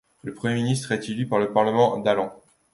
Le 0.23 0.33
Premier 0.33 0.55
ministre 0.55 0.93
est 0.93 1.09
élu 1.09 1.27
par 1.27 1.37
le 1.37 1.51
Parlement 1.53 1.99
d'Åland. 1.99 2.33